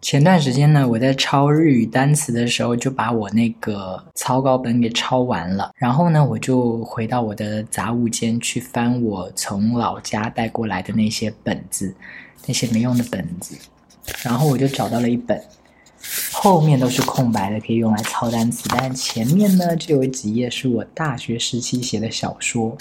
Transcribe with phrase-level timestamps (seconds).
[0.00, 5.70] 前段时间呢，我在抄日语单词的时候，就把我那个草稿本给抄完了。
[5.76, 11.94] 然后呢，我就回到我的杂物间去翻我从老家带过来的那些本子，
[12.46, 13.54] 那些没用的本子。
[14.22, 15.38] 然后我就找到了一本，
[16.32, 18.68] 后面都是空白的，可以用来抄单词。
[18.70, 22.76] 但前面呢，就有几页是我大学时期写的小说。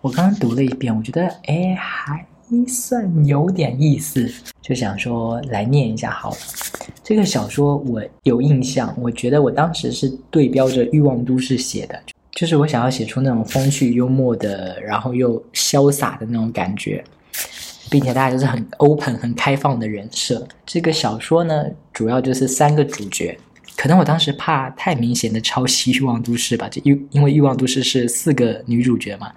[0.00, 2.26] 我刚刚读了一遍，我觉得哎还。
[2.68, 4.28] 算有点意思，
[4.62, 6.36] 就想说来念一下好了。
[7.02, 12.00] 这个小说我有印象，我觉得我当时是对标着《欲望都市》写的，
[12.32, 17.02] 就是我想要写出那种风趣幽默的，然后又潇洒的那种感觉，
[17.90, 20.46] 并且大家都是很 open、很开放的人设。
[20.64, 23.38] 这个小说呢，主要就是三个主角。
[23.76, 29.30] 可能我当时怕太明显的抄袭《欲望都市》吧，就因因为《欲望都市》是四个女主角嘛，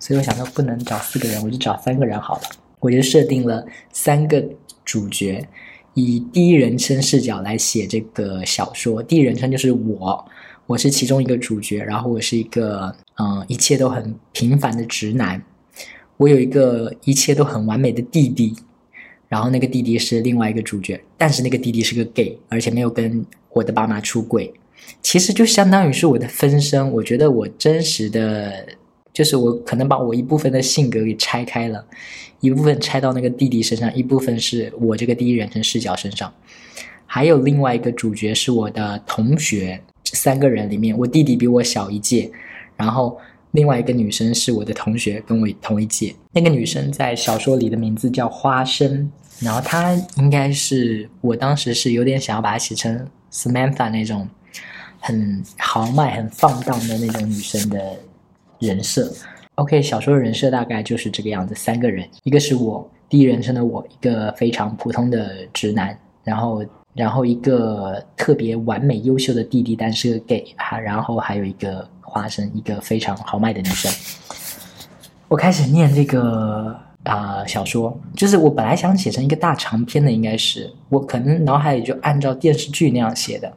[0.00, 2.42] 所以我想说不能找四个人，我就找三个人好了。
[2.80, 4.44] 我就设定了三个
[4.84, 5.46] 主角，
[5.94, 9.00] 以第一人称视角来写这个小说。
[9.00, 10.26] 第一人称就是我，
[10.66, 15.40] 我是其中一个主角，然后我是一个嗯，一切都很平凡的直男。
[16.16, 18.54] 我有一个一切都很完美的弟弟，
[19.32, 23.24] 然后那个弟弟是另外一个主角，但是那个弟弟是个 gay，而且没有跟。
[23.54, 24.50] 我的爸妈出轨，
[25.02, 26.90] 其实就相当于是我的分身。
[26.90, 28.66] 我觉得我真实的，
[29.12, 31.84] 就是我可能把我一部分的性格给拆开了，
[32.40, 36.32] 一部分拆到那个弟弟身上，一部分是我这个第一人称视角身上，
[37.04, 39.78] 还有另外一个主角是我的同学。
[40.04, 42.30] 三个人里面，我弟弟比我小一届，
[42.74, 43.18] 然后
[43.50, 46.14] 另外一个女生是我的同学，跟我同一届。
[46.32, 53.08] 那个女生在小说里的名字叫花生，然后她应该是我当时是有点想要把她写成。
[53.34, 54.28] Samantha 那种
[55.00, 57.96] 很豪迈、很放荡的那种女生的
[58.58, 59.10] 人设
[59.54, 66.62] ，OK，小说的人设大概就是这个样子：三个人，一个是我第一人称的我，一个非常普通的直男，然后
[66.92, 73.90] 然后一个特别完美优秀的弟弟，但是个 gay，哈，然后还有一个花生，一个非常豪迈的女生。
[75.26, 76.78] 我开始念这个。
[77.04, 83.52] 啊，小说就是我本来想写成一个大长篇的，应该是我可能脑海里就按照电视剧那样写的，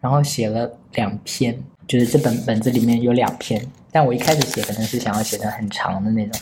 [0.00, 1.56] 然后写了两篇，
[1.86, 6.40] 就是这本本子里面有两篇，但我一开始写可能是想要写成很长的那种，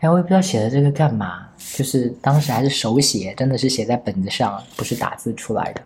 [0.00, 5.82] 哎，我也不知道写的这个干嘛，就是当时还是手写，真的是写在本子上，不是打字出来的，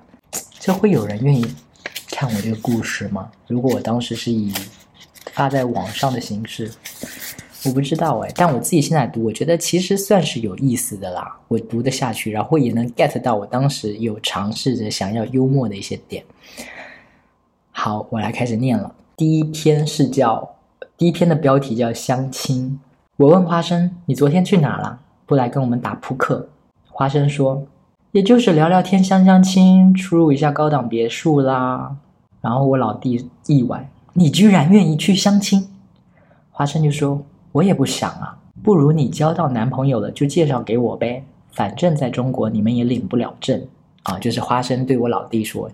[0.61, 1.45] 这会有人愿意
[2.13, 3.29] 看我这个故事吗？
[3.49, 4.55] 如果我当时是以
[5.33, 6.71] 发在网上的形式。
[7.67, 16.23] 我不知道哎，但我自己现在读，我觉得其实算是有意思的啦，我读得下去，然后也能 get 到我当时有尝试着想要幽默的一些点。
[17.73, 18.95] 好，我来开始念了。
[19.17, 20.57] 第一篇是叫，
[20.97, 22.79] 第一篇的标题叫相亲。
[23.17, 25.01] 我问花生：“你昨天去哪了？
[25.25, 26.49] 不来跟我们打扑克？”
[26.91, 27.67] 花生说
[28.13, 31.97] ：“也就是聊聊天，相相亲，出入一下高档别墅啦。”
[32.41, 35.69] 然后我老弟意外：“你居然愿意去相亲？”
[36.53, 37.25] 花生就说。
[37.57, 43.67] 我也不想啊，不如你交到男朋友了就介绍给我呗，反正在中国你们也领不了证
[44.03, 44.19] 啊。
[44.19, 45.71] 就是花生对我老弟说，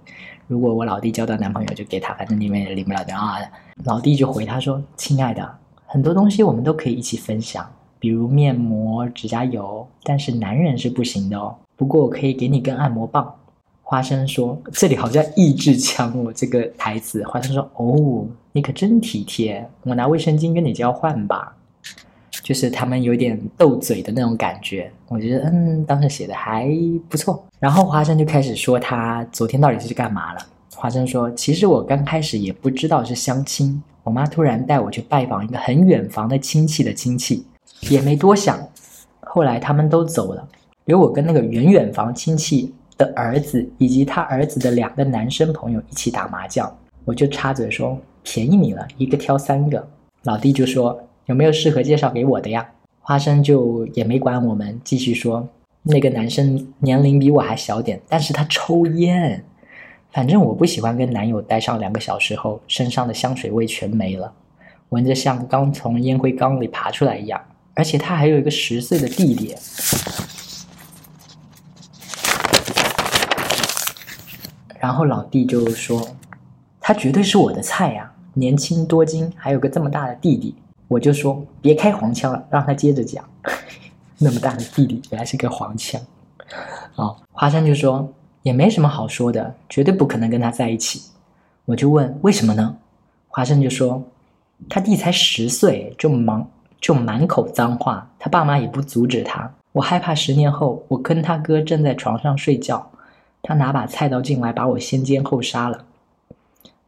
[0.47, 3.37] 如果我老弟交到男朋友就给他，反正你们也领不了证啊。
[3.83, 7.69] 老弟就回他说：“亲爱的，很多东西我们都可以一起分享，
[7.99, 11.53] 比如面膜、指甲油，但是男人是不行的哦。
[11.75, 13.35] 不过我可以给你根按摩棒。”
[13.83, 21.53] 花生说：“这里好像意志强哦，这个台词。”花生说：“哦，你可真体贴，我拿卫生巾跟你交换吧。”
[22.43, 26.69] 就是他们有点斗嘴的那种感觉，我觉得嗯，当时写的还
[27.09, 27.43] 不错。
[27.61, 30.41] 然后华生就开始说他昨天到底是去干嘛了。
[30.75, 37.47] 华生说：“其实我刚开始也不知道是相亲，我妈突然带我去拜访一个很远房的亲戚的亲戚，
[37.83, 38.59] 也没多想。
[39.21, 40.45] 后来他们都走了，
[40.87, 46.69] 留我跟那个远远房亲戚的儿子以及他儿子的两个男生朋友一起打麻将。
[47.05, 49.89] 我就插嘴说：便宜你了，一个挑三个。
[50.25, 52.67] 老弟就说。”有没有适合介绍给我的呀？
[53.01, 55.49] 花生就也没管我们，继续说，
[55.83, 59.45] 那个男生年龄比我还小点，但是他抽烟。
[60.13, 64.33] 反正我不喜欢跟男友待上两个小时后，身上的香水味全没了，
[64.91, 67.41] 闻着像刚从烟灰缸里爬出来一样。
[67.75, 69.55] 而且他还有一个十岁的弟弟。
[74.79, 76.07] 然后老弟就说，
[76.81, 80.55] 他绝对是我的菜呀，年轻多金，还有个这么大的弟弟。
[80.89, 83.25] 我就说别开黄腔了，让他接着讲。
[84.19, 86.01] 那么大的弟弟原来是个黄腔
[86.95, 87.17] 啊！
[87.33, 88.09] 华山就说
[88.43, 91.03] 也没什么好说的，绝对不可能跟他在一起。
[91.65, 92.77] 我就问为什么呢？
[93.29, 94.03] 华生就说
[94.69, 96.49] 他弟才十岁就忙
[96.81, 99.53] 就满口脏话，他爸妈也不阻止他。
[99.73, 102.91] 我害怕十年后我跟他哥正在床上睡觉，
[103.43, 105.85] 他拿把菜刀进来，把我先奸后杀了。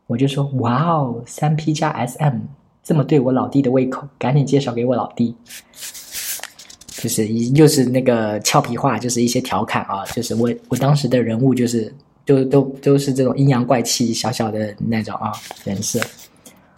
[0.06, 2.40] 我就说：“哇哦，三 P 加 SM，
[2.84, 5.34] 这么对我老弟的胃口，赶紧介绍给我老弟。”
[7.02, 10.04] 就是又是那个俏皮话，就是一些调侃啊。
[10.14, 11.92] 就是我我当时的人物，就是
[12.24, 15.32] 都都都是这种阴阳怪气、小小的那种啊
[15.64, 16.00] 人设。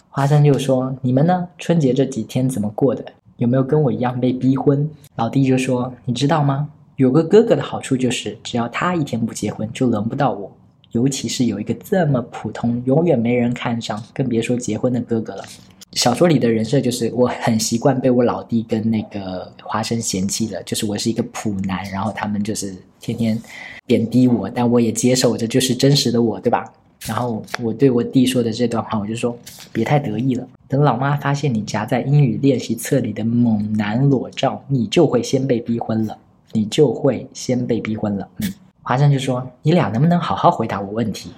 [0.08, 1.47] 花生就说：“你们呢？
[1.58, 3.05] 春节这几天怎么过的？
[3.37, 6.70] 有没有跟我一样被逼婚？”老弟就说：“你知道吗？
[6.97, 10.50] 有个哥哥的好处就是，只要他一天不结婚，就轮不到我。
[10.91, 15.44] 尤其是有一个这么普通、永远没人看上，更别说结婚的哥哥了。”
[15.93, 23.41] 小说里的人设就是我很习惯被我老弟跟那个花生嫌弃了，就是我是一个普男，然后他们就是天天
[23.87, 26.71] 贬低我，但我也接受，这就是真实的我，对吧？
[27.06, 29.37] 然后我对我弟说的这段话，我就说
[29.73, 30.47] 别太得意了。
[30.69, 36.19] 等老妈发现你夹在英语练习册里的猛男裸照，你就会先被逼婚了。
[36.53, 38.27] 你就会先被逼婚了。
[38.38, 38.50] 嗯，
[38.83, 41.31] 华生就说：“你俩能不能好好回答我问题？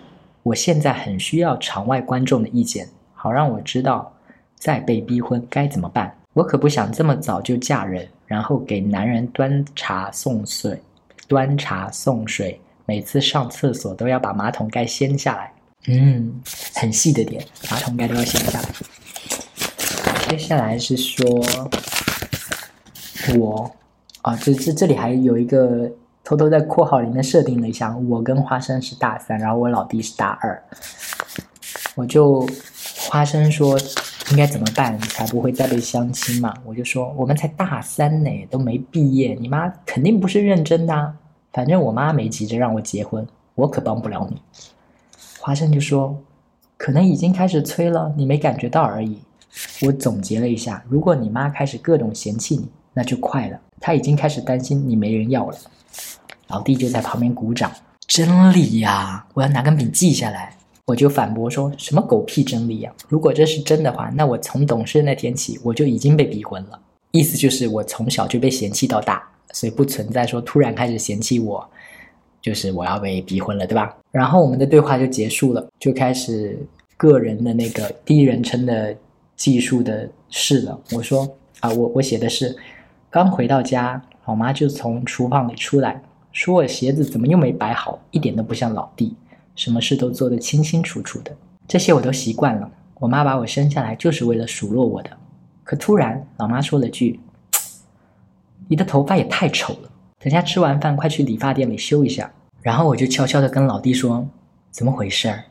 [0.45, 4.13] 我现在很需要场外观众的意见，好让我知道
[4.59, 6.15] 再被逼婚该怎么办。
[6.35, 10.81] 我可不想这么早就嫁人，然后给男人端茶送水，
[11.27, 15.53] 端茶送水。”每次上厕所都要把马桶盖掀下来，
[15.89, 16.33] 嗯，
[16.75, 18.69] 很细的点，马桶盖都要掀下来。
[20.27, 21.23] 接下来是说，
[23.37, 23.71] 我
[24.23, 25.87] 啊，这这这里还有一个
[26.25, 30.63] 偷偷在括号里面设定了一下，我跟花生是大三，然后我老弟是大二，
[31.95, 32.49] 我就
[32.97, 33.79] 花生说
[34.31, 36.55] 应该怎么办才不会再被相亲嘛？
[36.65, 40.95] 我就说我们才大三呢，都没毕业，你妈肯定不是认真的。
[40.95, 41.15] 啊
[41.51, 44.41] 反正我妈没急着让我结婚，我可帮不了你。
[45.41, 46.17] 华生就说
[46.77, 49.19] ：“可能已经开始催了，你没感觉到而已。”
[49.83, 55.57] 我总结了一下，如果你妈开始各种嫌弃你，那就快了，她已经开始担心你没人要了。
[56.49, 57.73] 老弟就在旁边鼓掌
[58.07, 59.27] ：“真理呀！
[59.33, 60.55] 我要拿根笔记下来。”
[60.89, 62.91] 我就反驳说：“什么狗屁真理呀！
[63.09, 66.81] 如果这是真的话，那我从懂事那天起，我就已经被逼婚了。
[67.11, 71.63] 意思就是我从小就被嫌弃到大。”所以不存在说突然开始嫌弃我，
[72.41, 73.95] 就是我要被逼婚了，对吧？
[74.11, 76.59] 然后我们的对话就结束了，就开始
[76.97, 78.97] 个人的那个第一人称的
[79.37, 80.81] 技术的事了。
[80.93, 81.29] 我说
[81.61, 82.57] 啊，我我写的是，
[83.11, 86.03] 刚回到家，老妈就从厨房里出来，
[86.33, 89.15] 说我鞋子怎么又没摆好，一点都不像老弟，
[89.59, 91.37] 什么事都做得清清楚楚的。
[91.67, 92.71] 这些我都习惯了。
[92.95, 95.11] 我妈把我生下来就是为了数落我的。
[95.65, 97.19] 可突然，老妈说了句。
[98.69, 99.91] 你的头发也太丑了，
[100.21, 102.31] 等下吃完饭快去理发店里修一下。
[102.63, 104.25] 然后我就悄悄地跟老弟说
[104.71, 105.43] ：“怎么回事儿？”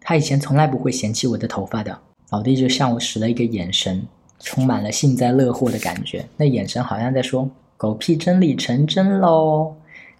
[0.00, 1.98] 他以前从来不会嫌弃我的头发的。
[2.30, 4.06] 老弟就向我使了一个眼神，
[4.38, 6.24] 充满了幸灾乐祸的感觉。
[6.36, 9.74] 那眼神好像在说：“狗屁真理成真喽，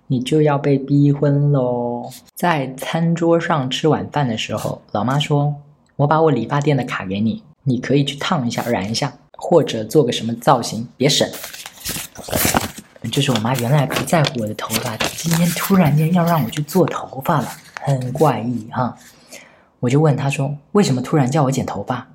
[0.09, 5.55] 你就要被逼婚喽。”在餐桌上吃晚饭的时候，老妈说
[5.95, 11.29] ：“我把我理发店的卡给你，你可以去烫一下、染一下，或者做个什么造型，别省。”
[13.13, 17.49] 就是我妈原来不在乎我的头发，今天突然间要让我去做头发了，
[17.81, 18.95] 很怪异哈。
[19.81, 22.07] 我就问她说：“为什么突然叫我剪头发？”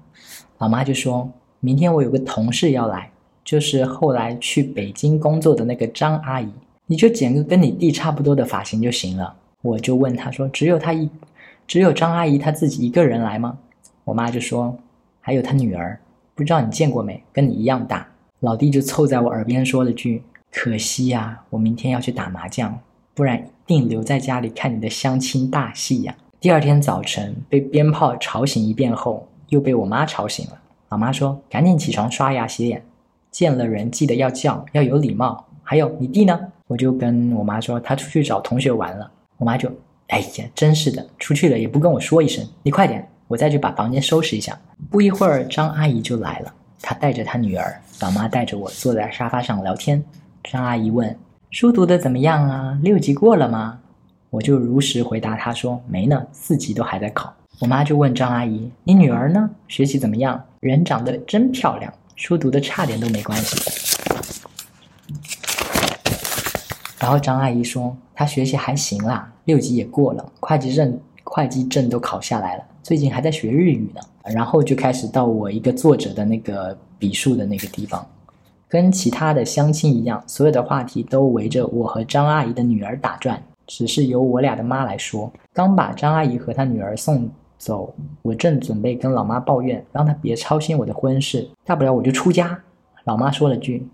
[0.60, 1.31] 老妈就说
[1.62, 3.10] ：“明天我有个同事要来，
[3.44, 6.50] 就是后来去北京工作的那个张阿姨，
[6.94, 11.10] 你就剪个跟你弟差不多的发型就行了。”我就问他说：“只有他一，
[11.66, 13.58] 只有张阿姨她自己一个人来吗？”
[14.06, 14.77] 我妈就说
[15.20, 16.00] ：“还有她女儿，
[16.36, 17.24] 不知道你见过没？
[17.34, 18.08] 跟你一样大。”
[18.41, 20.22] 老弟就凑在我耳边说了句
[20.53, 22.79] ：“可惜呀，我明天要去打麻将，
[23.15, 30.60] 不然一定留在家里看你的相亲大戏呀。”第二天早晨被鞭炮吵醒一遍后，又被我妈吵醒了。
[30.89, 32.86] 老妈说：“赶紧起床刷牙洗脸，
[33.32, 35.48] 见了人记得要叫，要有礼貌。
[35.63, 39.70] 还有你弟呢？”我就跟我妈说：“他出去找同学玩了。”我妈就
[40.08, 42.46] ：“哎呀，真是的，出去了也不跟我说一声。
[42.63, 44.58] 你快点，我再去把房间收拾一下。”
[44.89, 46.53] 不一会儿，张阿姨就来了。
[46.82, 50.03] 她带着她女儿，老妈带着我坐在沙发上聊天。
[50.43, 51.15] 张阿姨问
[51.51, 52.77] ：“书读的怎么样啊？
[52.82, 53.79] 六级过了吗？”
[54.29, 59.50] 我就如实回答她说：“没呢，四级都还在考。”我妈就问张阿姨：“你女儿呢？
[59.67, 60.43] 学习怎么样？
[60.60, 63.58] 人长得真漂亮，书读的差点都没关系。”
[67.03, 74.00] 然后张阿姨说：“她学习还行啦，六级也过了，会计证会计证都考下来了，最近还在学日语呢。”
[74.33, 78.07] 然后就开始到我一个作者的那个笔数的那个地方，
[78.69, 85.29] 跟其他的相亲一样，所有的话题都围着我和张阿姨的女儿打转，只是由我俩的妈来说。
[85.51, 92.57] 刚把张阿姨和她女儿送走，我正准备跟老妈抱怨，让她别操心我的婚事，大不了我就出家。
[93.03, 93.86] 老妈说了句：“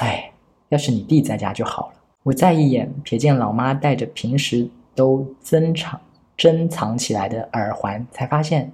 [0.00, 0.30] 哎，
[0.68, 1.92] 要是你弟在家就好了。”
[2.28, 5.98] 我再一眼瞥见老妈带着平时都珍藏
[6.36, 8.70] 珍藏起来的耳环，才发现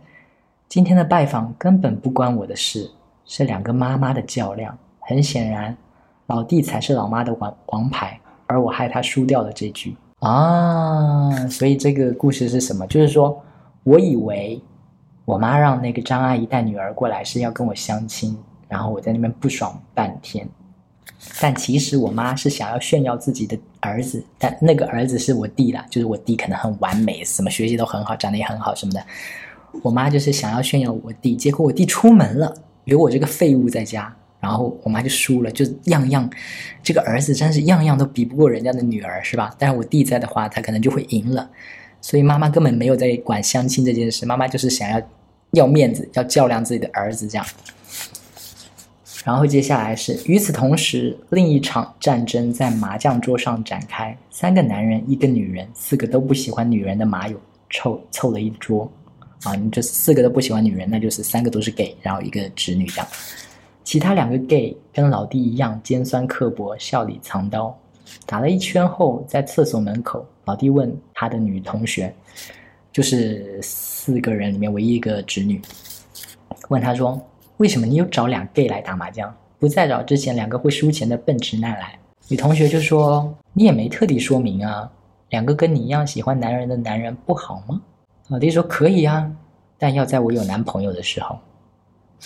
[0.69, 2.91] 今天的拜访根本不关我的事，
[3.25, 4.77] 是两个妈妈的较量。
[4.99, 5.77] 很显然，
[6.27, 8.19] 老弟才是老妈的王王牌，
[8.49, 11.31] 而我害他输掉了这局啊！
[11.47, 12.85] 所以这个故事是什么？
[12.89, 13.41] 就是说
[13.85, 14.61] 我以为
[15.25, 18.37] 我妈让那个张阿姨带女儿过来是要跟我相亲，
[18.69, 20.45] 然后我在那边不爽半天。
[21.41, 29.05] 但其实我妈是想要炫耀自己的儿子，但那个儿子是我弟啦，就是我弟可能很完美，什么学习都很好，长得也很好什么的。
[29.83, 36.31] 我妈就是想要炫耀我弟，结果我弟出门了，留我这个废物在家，然后我妈就输了，就样样，
[36.83, 39.55] 这个儿子真是样样都比不过人家的女儿，是吧？
[39.59, 41.51] 但是我弟在的话，他可能就会赢了，
[42.01, 45.03] 所以妈妈根本没有在管相亲这件事，妈妈就是想要
[45.53, 47.45] 要面子，要较量自己的儿子这样。
[49.25, 54.15] 然后接下来是，与此同时，另一场战争在麻将桌上展开。
[54.29, 57.41] 三个男人，一个女人，四个都不喜欢女人的麻友
[57.71, 58.87] 凑凑了一桌。
[59.45, 63.07] 啊，你这四个都不喜欢女人，那就是三个都是 gay，然后一个直女这样。
[63.83, 67.75] 其他两个 gay 跟老弟一样尖酸刻薄，笑里藏刀。
[68.27, 72.15] 打了一圈后，在厕所门口，老弟问他的女同学，
[72.93, 75.63] 就是四个人里面唯一一个直女，
[76.69, 77.19] 问他说。
[77.59, 81.99] 为什么你又找两 gay 来打麻将，不再找之前两个会输钱的笨直男来？
[82.29, 84.91] 女同学就说：“你也没特地说明啊，
[85.29, 87.81] 两个跟你一样喜欢男人的男人不好吗？”
[88.29, 89.31] 老弟说：“可以啊，
[89.79, 91.39] 但要在我有男朋友的时候。”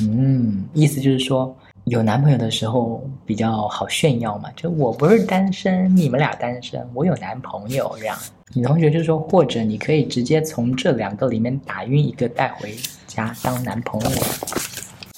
[0.01, 1.53] 嗯，意思就是说
[1.87, 8.17] 有男朋友的时候比较好炫耀嘛，就我不是单身，你们俩单身，我有男朋友这样。
[8.55, 12.75] 女同学就说：“或者你可以直接从这两个里面打晕一个带回
[13.09, 14.11] 家当男朋友。”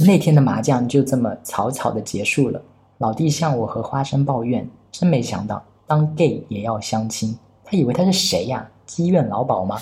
[0.07, 2.61] 那天的麻将就这么草草的结束了。
[2.99, 7.37] 老弟向我和花生抱怨，真没想到当 gay 也要相亲。
[7.65, 8.69] 他以为他是谁呀？
[8.87, 9.81] 妓院老鸨吗？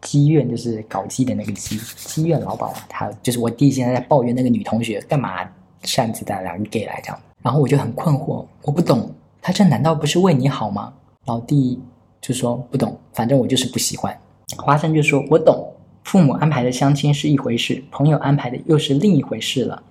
[0.00, 2.86] 妓院就是搞基的那个妓，妓院老鸨啊。
[2.88, 5.40] 他就是我弟现在在抱怨那个女同学干嘛
[5.82, 7.18] 擅自带两个 gay 来这样。
[7.42, 9.10] 然后我就很困惑，我不懂，
[9.42, 10.92] 他这难道不是为你好吗？
[11.26, 11.80] 老弟
[12.20, 14.18] 就说不懂，反正我就是不喜欢。
[14.56, 15.73] 花生就说，我懂。
[16.04, 19.82] 父母安排的相亲是一回事，朋友安排的又是另一回事了。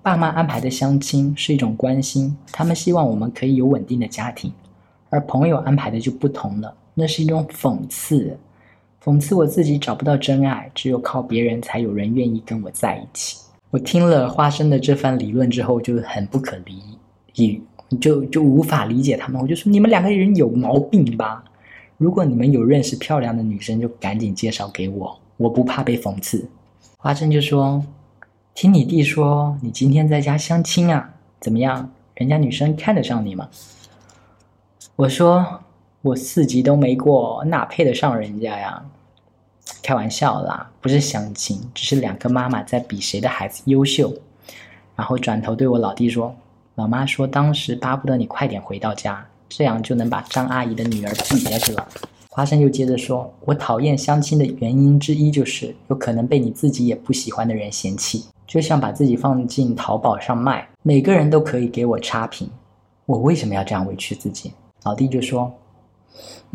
[0.00, 4.50] 爸妈安排的相亲是一种关心，他们希望我们可以有稳定的家庭；
[5.10, 8.38] 而朋友安排的就不同了，那是一种讽刺，
[9.04, 13.36] 讽刺我自己找不到真爱，只有靠别人才有人愿意跟我在一起。
[13.70, 16.80] 我听了花生的这番理论之后，就很不可理
[17.36, 17.60] 喻，
[18.00, 19.42] 就就无法理解他们。
[19.42, 21.44] 我就说你们两个人有毛病吧！
[21.98, 25.18] 如果你们有认识漂亮的女生，就赶紧介绍给我。
[25.38, 26.48] 我不怕被讽刺，
[26.98, 27.84] 花生就说
[28.54, 31.90] ：“听你弟说你今天在家相亲啊，怎么样？
[32.14, 33.48] 人家女生看得上你吗？”
[34.96, 35.60] 我说
[36.02, 38.84] ：“我四级都没过，哪配得上人家呀？”
[39.80, 44.12] 开玩笑啦，不是相亲，只是两个妈妈在比谁的孩子优秀。
[44.96, 46.34] 然后转头对我老弟说
[46.74, 51.88] ：“老妈说当时巴不得你快点回到家，这样就能把张阿姨的女儿比下去了。”
[52.38, 62.48] 花生又接着说：“我讨厌相亲的原因之一，就是有可能被你自己也不喜欢的人嫌弃，就像把自己放进淘宝上卖，每个人都可以给我差评，
[63.06, 64.52] 我为什么要这样委屈自己？”
[64.84, 65.52] 老弟就说：“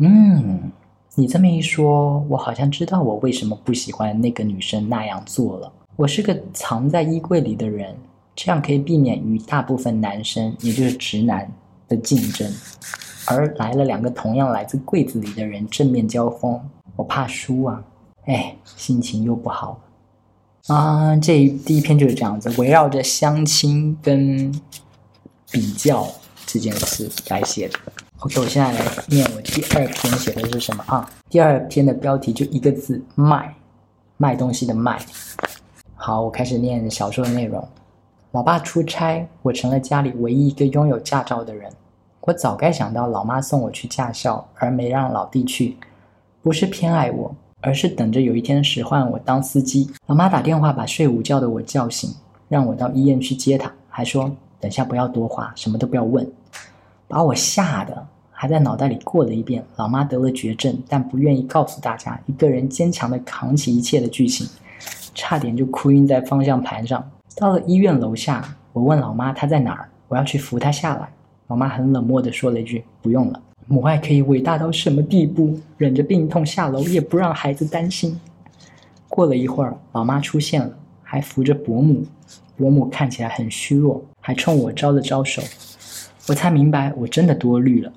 [0.00, 0.72] 嗯，
[1.16, 5.70] 你这么一说，我好像知道我为什么不喜欢那个女生那样做了。
[5.96, 7.94] 我是个藏在衣柜里的人，
[8.34, 11.46] 这样可以避免与大部分男生，也就是直男
[11.86, 12.50] 的竞争。”
[13.26, 16.60] 而来了两个同样来自柜子里的人正面交锋，
[16.96, 17.82] 我怕输啊！
[18.26, 19.80] 哎，心情又不好
[20.68, 21.14] 啊！
[21.16, 24.50] 这第一篇就是这样子，围绕着相亲跟
[25.50, 26.06] 比较
[26.46, 27.78] 这件事来写的。
[28.20, 31.08] OK，我现在来念我第二篇写的是什么啊？
[31.28, 33.54] 第二篇的标题就一个字：卖，
[34.16, 34.98] 卖东西的卖。
[35.94, 37.66] 好，我开始念小说的内容。
[38.32, 41.70] 老爸出差，我成了家里唯一一个拥有驾照的人。
[42.26, 45.76] 我早该想到，老妈送我去驾校，而没让老弟去，
[46.40, 49.90] 不是偏爱我，而是等着有一天使唤我当司机。
[50.06, 52.10] 老妈打电话把睡午觉的我叫醒，
[52.48, 56.26] 让我到医院去接她，还说等下不要多话，什么都不要问，
[57.06, 59.62] 把我吓得还在脑袋里过了一遍。
[59.76, 64.48] 老妈得了绝症，但不愿意告诉大家，一个人坚强的扛起一切的剧情，
[65.14, 67.06] 差点就哭晕在方向盘上。
[67.36, 71.06] 到了医院楼下，我问老妈她在哪儿，我要去扶她下来。
[71.48, 75.58] 老妈很冷漠地说了一句：“不用了。”母爱可以伟大到什么地步？
[75.78, 78.20] 忍着病痛下楼，也不让孩子担心。
[79.08, 80.70] 过了一会儿，老妈出现了，
[81.02, 82.04] 还扶着伯母。
[82.56, 85.42] 伯母看起来很虚弱，还冲我招了招手。
[86.28, 87.92] 我才明白，我真的多虑了。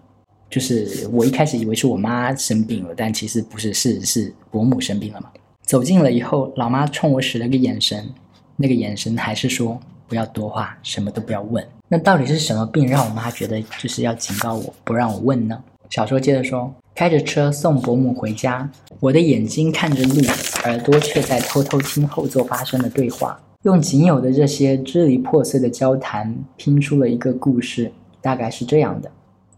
[0.49, 5.29] 就是我一开始以为是我妈生病了，但其实不是，是是伯母生病了嘛。
[5.61, 8.09] 走近了以后，老妈冲我使了个眼神，
[8.55, 9.77] 那个眼神还是说
[10.07, 11.65] 不要多话，什么都不要问。
[11.87, 15.61] 那到底是什么病让我妈觉得就是要警告我不让我问呢？
[15.89, 20.21] 小说接着说，开着车送伯母回家，我的眼睛看着路，
[20.65, 29.09] 耳朵却在偷偷听后座发生的对话，用仅有的这些支离破碎的交谈拼出了一个故事，大概是这样的。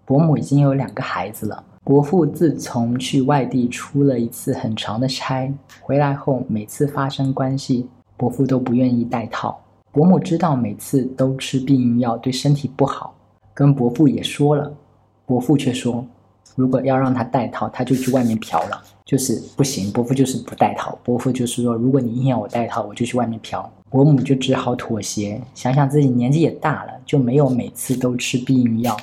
[0.05, 1.63] 伯母已经有两个孩子了。
[1.83, 5.51] 伯父自从去外地出了一次很长的差，
[5.81, 9.59] 回来后每次发生关系，伯父都不愿意戴套。
[9.91, 13.15] 伯母知道每次都吃避孕药对身体不好，
[13.53, 14.71] 跟伯父也说了，
[15.25, 16.05] 伯父却说，
[16.55, 18.81] 如果要让他戴套，他就去外面嫖了。
[19.03, 20.95] 就是不行，伯父就是不戴套。
[21.03, 23.67] 伯父就是说，如果你硬要我戴套，我就去外面嫖。
[23.89, 28.95] 伯母就只好妥协，想想自己年纪也大了，就没有每次都吃避孕药，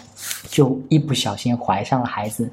[0.49, 2.49] 就一不小心怀上了孩子。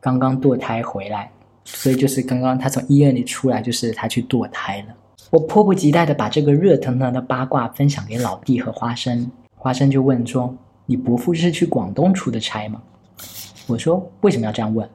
[0.00, 1.32] 刚刚堕胎回来，
[1.64, 4.94] 所以就是刚刚他从医院里出来，就是他去堕胎了。
[5.32, 9.30] 我迫不及待的把这个热腾腾的八卦分享给老弟和花生。
[9.56, 12.82] 花生就问说：“你伯父是去广东出的差吗？”
[13.66, 14.86] 我说：“为什么要这样问？”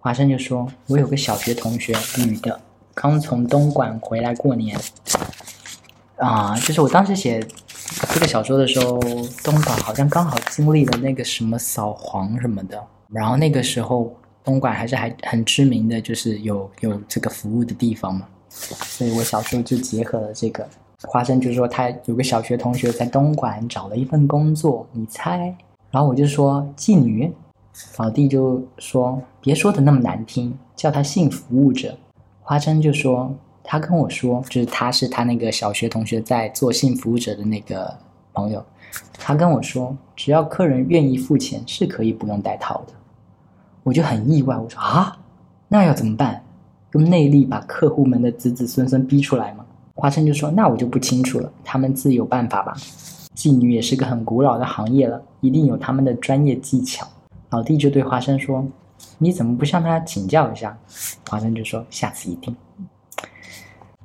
[0.00, 2.60] 华生就说：“我有个小学同学，女的，
[2.92, 4.78] 刚从东莞回来过年。
[6.16, 7.42] 啊，就是我当时写
[8.12, 9.00] 这个小说的时候，
[9.42, 12.78] 东莞好像刚好经历了那个什么扫黄什么的。
[13.08, 18.28] 然后那个时候，东莞还是还很知名的，就是有有这个服务的地方嘛。
[18.54, 20.66] 所以我小时候就结合了这个。
[21.02, 25.54] 华生就说他有个小学同学在东莞找了一份工作，你猜？
[25.90, 27.32] 然后我就说妓女。”
[27.98, 31.98] 老弟就说：“别说的那么难听，叫他性服务者。”
[32.40, 33.34] 花生就说
[33.64, 37.92] ：“他跟我说，就是他是他那个小学同学在做性服务者的那个
[38.32, 38.64] 朋友。
[39.14, 42.92] 他跟我说，只要客人愿意付钱，是可以不用带套的。”
[43.82, 45.18] 我就很意外，我说：“啊，
[45.66, 46.44] 那要怎么办？
[46.94, 52.74] 用内力把客户们的子子孙孙逼出来吗？”华生就说：“那我就不清楚了，他们自有办法吧。
[53.36, 57.06] 妓女也是个很古老的行业了，一定有他们的专业技巧。”
[57.50, 58.66] 老弟就对华生说
[59.18, 60.76] ：“你怎么不向他请教一下？”
[61.30, 62.56] 华生就说：“下次一定。”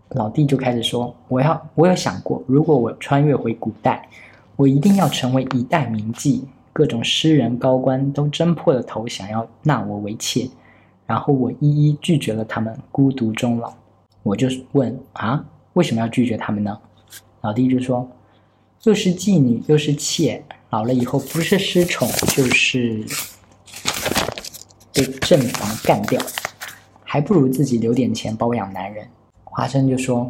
[0.09, 4.07] 老弟就开始说：“我要，我有想过，如果我穿越回古代，
[4.55, 6.41] 我一定要成为一代名妓，
[6.73, 10.49] 各种诗人高官都争破了头想要纳我为妾，
[11.09, 13.73] 然后我一一拒绝了他们，孤独终老。”
[14.21, 15.43] 我就问：“啊，
[15.73, 16.77] 为什么要拒绝他们呢？”
[17.41, 18.07] 老弟就说
[18.85, 23.03] ：“又是妓女，又是妾，老了以后不是失宠，就是。”
[24.93, 26.21] 被正房干掉，
[27.03, 29.07] 还不如自己留点钱包养男人。
[29.43, 30.29] 华生就说：“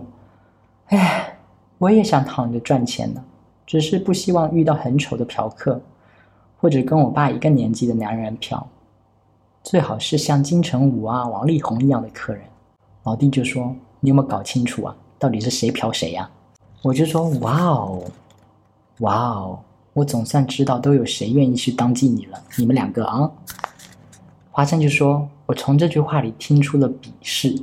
[0.88, 1.38] 哎，
[1.78, 3.22] 我也想躺着赚钱呢，
[3.66, 5.82] 只是不希望遇到很丑的嫖客，
[6.58, 8.66] 或者跟我爸一个年纪的男人嫖，
[9.70, 12.42] 最好是像金城武啊、王力宏一样的客人。”
[13.06, 14.96] 老弟就说：“你有没有搞清楚啊？
[15.20, 16.28] 到底是谁嫖谁呀？”
[16.82, 18.04] 我就说：“哇哦，
[19.02, 19.60] 哇哦，
[19.94, 22.44] 我总算知道都有谁愿意去当妓女了。
[22.58, 23.30] 你们两个啊。”
[24.50, 27.56] 华生就说：“我从这句话里听出了鄙视。”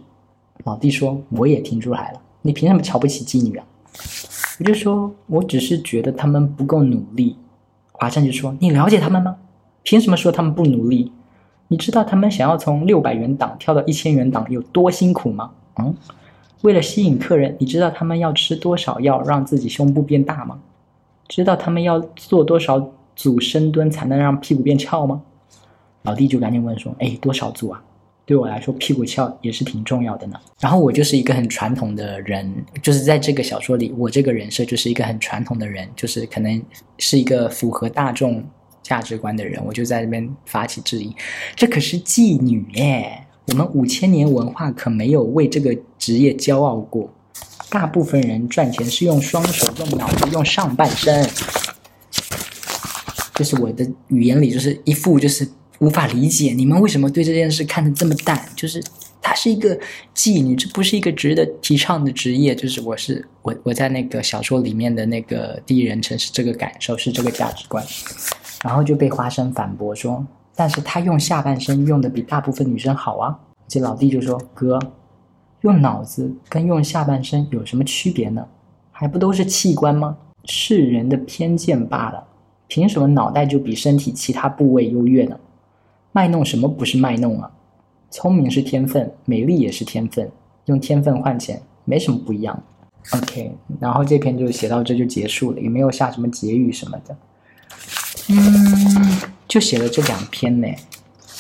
[0.62, 3.66] 老弟说：“我也听出来了，你凭什么瞧不起妓女啊？”
[4.61, 7.37] 我就说：“我只是觉得他们不够努力。”
[7.90, 9.38] 华生就说：“你了解他们吗？
[9.83, 11.11] 凭什么说他们不努力？
[11.68, 15.50] 你知道他们想要从六百元档跳到一千元档有多辛苦吗？
[15.79, 15.94] 嗯，
[16.62, 20.61] 为了吸引客人，你知道他们要吃多少药让自己胸部变大吗？
[21.29, 25.20] 知道他们要做多少组深蹲才能让屁股变翘吗？”
[26.02, 27.83] 老弟就赶紧问说：“哎，多少组啊？
[28.24, 32.48] 对我来说，屁股翘也是挺重要的呢。”然后我就是一个很传统的人，
[32.81, 36.62] 就是在这个小说里，我这个人设就是一个很传统的人，就是可能
[36.98, 38.40] 是一个符合大众
[38.87, 39.61] 价值观的人。
[39.64, 41.14] 我就在这边发起质疑：
[41.55, 43.27] 这可是妓女耶！
[43.49, 47.12] 我们五千年文化可没有为这个职业骄傲过。
[47.68, 51.29] 大部分人赚钱是用双手、用脑子、用上半身。
[53.35, 55.49] 就是我的语言里，就是一副就是。
[55.79, 58.83] 无法理解你们为什么对这件事看得这么淡，就是
[59.20, 59.79] 她是一个
[60.14, 62.55] 妓女，这不是一个值得提倡的职业。
[62.55, 67.85] 就是我是我我在那个小说里面的那个第一人称是这个感受，是这个价值观，
[68.64, 70.24] 然后就被花生反驳说，
[70.55, 73.38] 但是他用下半身用的比大部分女生好啊。
[73.68, 74.79] 这老弟就说哥，
[75.62, 78.46] 用脑子跟用下半身有什么区别呢？
[78.92, 80.16] 还不都是器官吗？
[80.44, 82.24] 世人的偏见罢了，
[82.68, 85.37] 凭什么脑袋就比身体其他部位优越呢？
[86.12, 87.50] 卖弄什么不是卖弄啊？
[88.11, 90.31] 聪明是天分，美丽也是天分，
[90.66, 92.62] 用天分换钱没什么不一样。
[93.12, 97.16] OK，然后这篇就写到这就结束了，也没有下什么结语什么的。
[98.29, 99.21] 嗯。
[99.49, 100.66] 就写了这两篇呢。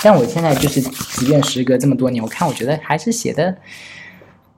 [0.02, 3.56] 但我现在就是即便时隔这么多年，我看我觉得还是写的，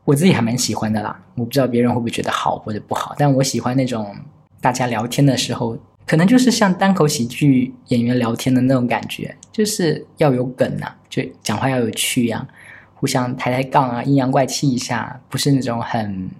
[0.04, 1.18] 我自己还蛮喜欢的啦。
[1.34, 4.14] 我不知道别人会不会觉得好或者不好，但我喜欢那种
[4.60, 12.48] 大家聊天的时候，可能就是像单口喜剧演员聊天的那种感觉，就是要有梗呐，就讲话要有趣呀，
[12.94, 16.30] 互相抬抬杠啊，阴阳怪气一下，不是那种很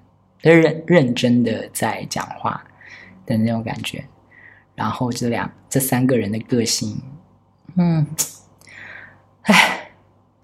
[0.41, 2.65] 认认真的在讲话
[3.27, 4.03] 的那种感觉。
[4.75, 7.01] 然后这两这三个人的个性，
[7.77, 8.07] 嗯。
[9.43, 9.91] 唉，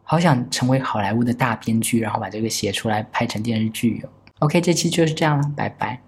[0.03, 4.09] 好想成为好莱坞的大编剧，然后把这个写出来拍成电视剧哟。
[4.41, 6.01] OK，这期就是这样了，拜拜。